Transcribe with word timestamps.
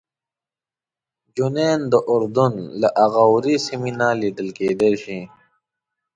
جنین 1.35 1.79
د 1.91 1.93
اردن 2.13 2.53
له 2.81 2.89
اغاورې 3.05 3.55
سیمې 3.65 3.91
نه 3.99 4.07
لیدل 4.21 4.49
کېدای 4.59 4.93
شي. 5.03 5.19